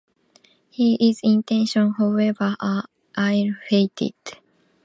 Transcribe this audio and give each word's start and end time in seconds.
His 0.71 1.19
intentions, 1.21 1.93
however, 1.99 2.55
are 2.59 2.85
ill-fated. 3.15 4.15